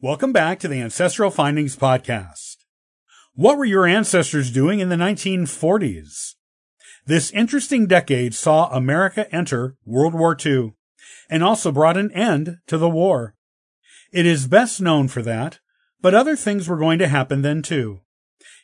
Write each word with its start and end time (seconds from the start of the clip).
Welcome 0.00 0.32
back 0.32 0.58
to 0.60 0.68
the 0.68 0.80
Ancestral 0.80 1.30
Findings 1.30 1.76
Podcast. 1.76 2.56
What 3.34 3.58
were 3.58 3.64
your 3.64 3.86
ancestors 3.86 4.50
doing 4.50 4.80
in 4.80 4.88
the 4.88 4.96
1940s? 4.96 6.34
This 7.06 7.30
interesting 7.32 7.86
decade 7.86 8.34
saw 8.34 8.68
America 8.70 9.32
enter 9.34 9.76
World 9.84 10.14
War 10.14 10.36
II 10.44 10.74
and 11.28 11.44
also 11.44 11.72
brought 11.72 11.96
an 11.96 12.12
end 12.12 12.58
to 12.66 12.78
the 12.78 12.88
war. 12.88 13.34
It 14.12 14.26
is 14.26 14.46
best 14.46 14.80
known 14.80 15.08
for 15.08 15.22
that, 15.22 15.60
but 16.00 16.14
other 16.14 16.36
things 16.36 16.68
were 16.68 16.78
going 16.78 16.98
to 16.98 17.08
happen 17.08 17.42
then 17.42 17.62
too. 17.62 18.00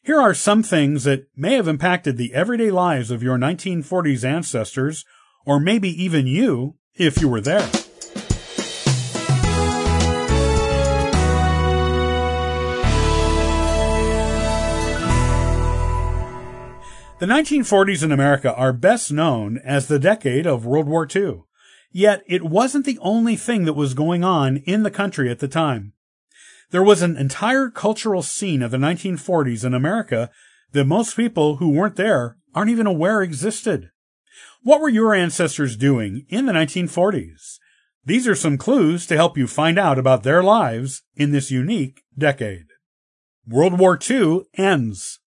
Here 0.03 0.21
are 0.21 0.35
some 0.35 0.63
things 0.63 1.05
that 1.05 1.27
may 1.37 1.55
have 1.55 1.69
impacted 1.69 2.17
the 2.17 2.33
everyday 2.35 2.71
lives 2.71 3.11
of 3.11 3.23
your 3.23 3.37
1940s 3.37 4.25
ancestors, 4.25 5.05
or 5.45 5.59
maybe 5.59 5.89
even 6.03 6.27
you, 6.27 6.77
if 6.95 7.21
you 7.21 7.29
were 7.29 7.41
there. 7.41 7.69
The 17.19 17.25
1940s 17.25 18.03
in 18.03 18.13
America 18.13 18.55
are 18.55 18.75
best 18.75 19.11
known 19.11 19.57
as 19.65 19.87
the 19.87 19.99
decade 19.99 20.47
of 20.47 20.67
World 20.67 20.87
War 20.87 21.09
II. 21.09 21.45
Yet 21.91 22.23
it 22.27 22.43
wasn't 22.43 22.85
the 22.85 22.99
only 23.01 23.37
thing 23.37 23.65
that 23.65 23.73
was 23.73 23.95
going 23.95 24.23
on 24.23 24.59
in 24.59 24.83
the 24.83 24.91
country 24.91 25.31
at 25.31 25.39
the 25.39 25.49
time. 25.49 25.95
There 26.73 26.83
was 26.83 27.01
an 27.01 27.17
entire 27.17 27.71
cultural 27.71 28.21
scene 28.21 28.61
of 28.61 28.71
the 28.71 28.77
1940s 28.77 29.65
in 29.65 29.73
America 29.73 30.31
that 30.73 30.85
most 30.85 31.17
people 31.17 31.57
who 31.57 31.71
weren't 31.71 31.97
there 31.97 32.37
aren't 32.55 32.71
even 32.71 32.87
aware 32.87 33.23
existed. 33.23 33.89
What 34.63 34.83
were 34.83 34.91
your 34.91 35.15
ancestors 35.15 35.75
doing 35.75 36.27
in 36.29 36.45
the 36.45 36.53
1940s? 36.53 37.57
These 38.05 38.29
are 38.29 38.35
some 38.35 38.59
clues 38.59 39.07
to 39.07 39.17
help 39.17 39.39
you 39.39 39.47
find 39.47 39.79
out 39.79 39.99
about 39.99 40.23
their 40.23 40.43
lives 40.43 41.03
in 41.15 41.33
this 41.33 41.51
unique 41.51 42.03
decade. 42.19 42.67
World 43.49 43.79
War 43.79 43.99
II 43.99 44.43
ends. 44.59 45.21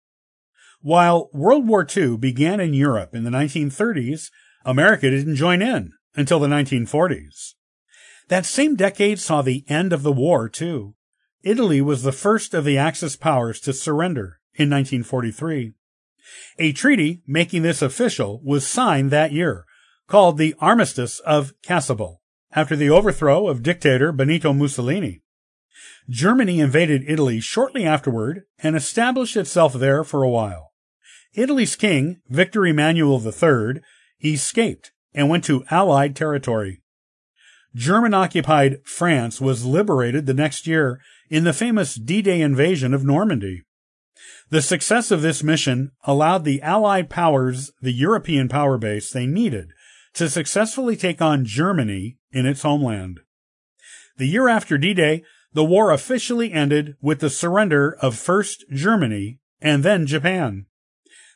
While 0.87 1.31
World 1.33 1.67
War 1.67 1.85
II 1.85 2.17
began 2.17 2.61
in 2.61 2.73
Europe 2.73 3.13
in 3.13 3.25
the 3.25 3.31
1930s, 3.31 4.31
America 4.65 5.11
didn't 5.11 5.35
join 5.35 5.61
in 5.61 5.91
until 6.15 6.39
the 6.39 6.47
1940s. 6.47 7.55
That 8.29 8.47
same 8.47 8.77
decade 8.77 9.19
saw 9.19 9.43
the 9.43 9.65
end 9.67 9.93
of 9.93 10.05
the 10.05 10.13
war, 10.13 10.49
too. 10.49 10.95
Italy 11.43 11.81
was 11.81 12.05
the 12.05 12.13
first 12.13 12.55
of 12.55 12.65
the 12.65 12.79
Axis 12.79 13.17
powers 13.17 13.59
to 13.63 13.73
surrender 13.73 14.39
in 14.55 14.71
1943. 14.71 15.75
A 16.61 16.73
treaty 16.73 17.21
making 17.27 17.63
this 17.63 17.83
official 17.83 18.41
was 18.45 18.65
signed 18.65 19.11
that 19.11 19.33
year, 19.33 19.65
called 20.07 20.39
the 20.39 20.55
Armistice 20.61 21.19
of 21.19 21.53
Cassel, 21.63 22.23
after 22.53 22.77
the 22.77 22.91
overthrow 22.91 23.49
of 23.49 23.65
dictator 23.65 24.13
Benito 24.13 24.53
Mussolini. 24.53 25.25
Germany 26.09 26.61
invaded 26.61 27.03
Italy 27.09 27.41
shortly 27.41 27.85
afterward 27.85 28.45
and 28.63 28.77
established 28.77 29.37
itself 29.37 29.73
there 29.73 30.05
for 30.05 30.23
a 30.23 30.31
while. 30.31 30.66
Italy's 31.37 31.77
king, 31.77 32.21
Victor 32.29 32.67
Emmanuel 32.67 33.23
III, 33.25 33.83
escaped 34.25 34.91
and 35.15 35.29
went 35.29 35.45
to 35.45 35.65
Allied 35.71 36.17
territory. 36.17 36.81
German 37.75 38.15
occupied 38.15 38.81
France 38.85 39.39
was 39.39 39.67
liberated 39.67 40.25
the 40.25 40.35
next 40.35 40.67
year 40.67 40.99
in 41.29 41.45
the 41.45 41.53
famous 41.53 41.95
D-Day 41.95 42.41
invasion 42.41 42.95
of 42.95 43.05
Normandy. 43.05 43.63
The 44.49 44.63
success 44.63 45.11
of 45.11 45.21
this 45.21 45.43
mission 45.43 45.93
allowed 46.05 46.45
the 46.45 46.63
Allied 46.63 47.11
powers 47.11 47.71
the 47.83 47.93
European 47.93 48.49
power 48.49 48.79
base 48.79 49.11
they 49.11 49.27
needed 49.27 49.69
to 50.15 50.31
successfully 50.31 50.97
take 50.97 51.21
on 51.21 51.45
Germany 51.45 52.17
in 52.33 52.47
its 52.47 52.63
homeland. 52.63 53.21
The 54.17 54.27
year 54.27 54.49
after 54.49 54.79
D-Day, 54.79 55.23
the 55.53 55.65
war 55.65 55.91
officially 55.91 56.53
ended 56.53 56.97
with 57.03 57.21
the 57.21 57.29
surrender 57.29 57.95
of 58.01 58.17
first 58.17 58.65
Germany 58.73 59.39
and 59.61 59.83
then 59.83 60.07
Japan. 60.07 60.65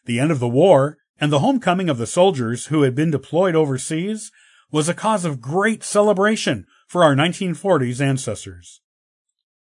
The 0.05 0.19
end 0.19 0.31
of 0.31 0.39
the 0.39 0.49
war 0.49 0.99
and 1.21 1.33
the 1.33 1.41
homecoming 1.41 1.89
of 1.89 1.99
the 1.99 2.07
soldiers 2.07 2.67
who 2.67 2.83
had 2.83 2.95
been 2.95 3.11
deployed 3.11 3.55
overseas 3.55 4.33
was 4.71 4.89
a 4.89 4.95
cause 4.95 5.25
of 5.25 5.41
great 5.41 5.83
celebration 5.83 6.67
for 6.89 7.05
our 7.05 7.15
1940s 7.15 8.01
ancestors. 8.01 8.81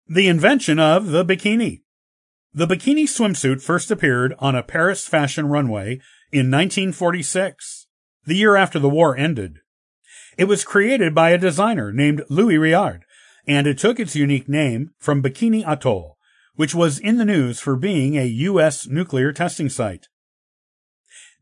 The 0.07 0.27
invention 0.27 0.79
of 0.79 1.07
the 1.07 1.23
bikini. 1.23 1.81
The 2.53 2.67
bikini 2.67 3.03
swimsuit 3.03 3.61
first 3.61 3.91
appeared 3.91 4.35
on 4.39 4.55
a 4.55 4.63
Paris 4.63 5.07
fashion 5.07 5.47
runway 5.47 6.01
in 6.31 6.51
1946, 6.51 7.87
the 8.25 8.35
year 8.35 8.55
after 8.55 8.77
the 8.77 8.89
war 8.89 9.17
ended. 9.17 9.59
It 10.37 10.45
was 10.45 10.65
created 10.65 11.15
by 11.15 11.29
a 11.29 11.37
designer 11.37 11.91
named 11.91 12.23
Louis 12.29 12.55
Réard, 12.55 13.01
and 13.47 13.67
it 13.67 13.77
took 13.77 13.99
its 13.99 14.15
unique 14.15 14.49
name 14.49 14.91
from 14.97 15.23
Bikini 15.23 15.65
Atoll, 15.65 16.17
which 16.56 16.75
was 16.75 17.00
in 17.00 17.17
the 17.17 17.25
news 17.25 17.59
for 17.59 17.75
being 17.75 18.17
a 18.17 18.25
U.S. 18.25 18.88
nuclear 18.88 19.31
testing 19.31 19.69
site. 19.69 20.07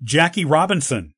Jackie 0.01 0.45
Robinson. 0.45 1.13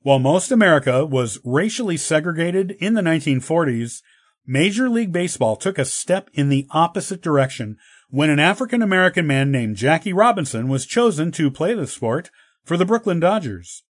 While 0.00 0.18
most 0.18 0.52
America 0.52 1.04
was 1.06 1.40
racially 1.44 1.96
segregated 1.96 2.72
in 2.72 2.94
the 2.94 3.00
1940s, 3.00 4.02
Major 4.46 4.90
League 4.90 5.12
Baseball 5.12 5.56
took 5.56 5.78
a 5.78 5.84
step 5.84 6.28
in 6.34 6.50
the 6.50 6.66
opposite 6.70 7.22
direction 7.22 7.78
when 8.10 8.28
an 8.30 8.38
African 8.38 8.82
American 8.82 9.26
man 9.26 9.50
named 9.50 9.76
Jackie 9.76 10.12
Robinson 10.12 10.68
was 10.68 10.86
chosen 10.86 11.32
to 11.32 11.50
play 11.50 11.74
the 11.74 11.86
sport 11.86 12.30
for 12.62 12.76
the 12.76 12.84
Brooklyn 12.84 13.18
Dodgers. 13.18 13.82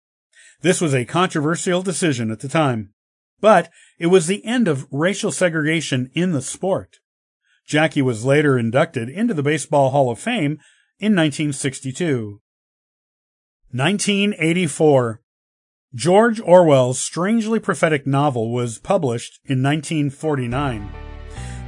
This 0.62 0.80
was 0.80 0.94
a 0.94 1.06
controversial 1.06 1.82
decision 1.82 2.32
at 2.32 2.40
the 2.40 2.48
time, 2.48 2.94
but 3.42 3.70
it 4.00 4.08
was 4.08 4.28
the 4.28 4.46
end 4.46 4.68
of 4.68 4.88
racial 4.92 5.32
segregation 5.32 6.10
in 6.14 6.32
the 6.32 6.42
sport. 6.42 7.00
Jackie 7.66 8.02
was 8.02 8.26
later 8.26 8.58
inducted 8.58 9.10
into 9.10 9.34
the 9.34 9.44
Baseball 9.44 9.92
Hall 9.92 10.12
of 10.12 10.20
Fame 10.20 10.60
in 11.00 11.16
1962. 11.16 12.42
1984. 13.72 15.22
George 15.96 16.40
Orwell's 16.42 17.00
strangely 17.00 17.60
prophetic 17.60 18.06
novel 18.06 18.52
was 18.52 18.80
published 18.80 19.40
in 19.46 19.64
1949. 19.64 20.92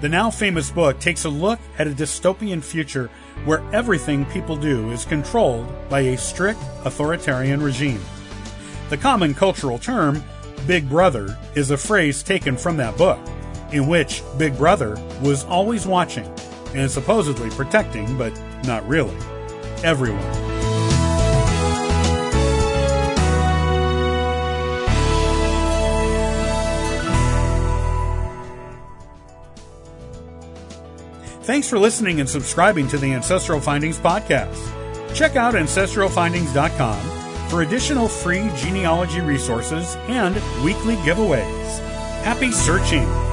The 0.02 0.10
now 0.10 0.30
famous 0.30 0.70
book 0.70 1.00
takes 1.00 1.26
a 1.26 1.30
look 1.30 1.60
at 1.80 1.88
a 1.88 1.92
dystopian 1.92 2.62
future 2.62 3.10
where 3.46 3.64
everything 3.74 4.26
people 4.26 4.56
do 4.56 4.92
is 4.92 5.06
controlled 5.06 5.68
by 5.90 6.02
a 6.02 6.18
strict 6.18 6.60
authoritarian 6.84 7.62
regime. 7.62 8.02
The 8.90 8.98
common 8.98 9.34
cultural 9.34 9.80
term, 9.80 10.24
Big 10.68 10.90
Brother, 10.90 11.38
is 11.56 11.72
a 11.72 11.78
phrase 11.78 12.22
taken 12.22 12.58
from 12.58 12.78
that 12.78 12.98
book, 12.98 13.20
in 13.72 13.88
which 13.88 14.24
Big 14.38 14.58
Brother 14.58 14.98
was 15.22 15.44
always 15.46 15.86
watching 15.88 16.32
and 16.74 16.90
supposedly 16.90 17.50
protecting, 17.52 18.18
but 18.18 18.34
not 18.66 18.88
really, 18.88 19.16
everyone. 19.84 20.46
Thanks 31.46 31.70
for 31.70 31.78
listening 31.78 32.20
and 32.20 32.28
subscribing 32.28 32.88
to 32.88 32.98
the 32.98 33.14
Ancestral 33.14 33.62
Findings 33.62 34.00
podcast. 34.00 34.60
Check 35.14 35.36
out 35.36 35.54
ancestralfindings.com 35.54 37.50
for 37.50 37.62
additional 37.62 38.08
free 38.08 38.50
genealogy 38.58 39.22
resources 39.22 39.96
and 40.08 40.34
weekly 40.66 40.96
giveaways. 40.98 41.80
Happy 42.24 42.52
searching! 42.52 43.25